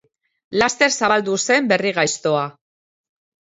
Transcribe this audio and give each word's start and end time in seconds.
Laster 0.61 0.95
zabaldu 1.01 1.37
zen 1.49 1.69
berri 1.73 1.93
gaiztoa. 2.01 2.43